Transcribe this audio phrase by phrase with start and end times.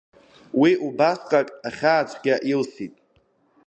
[0.61, 2.93] Уи убасҟак ахьаацәгьа илсит…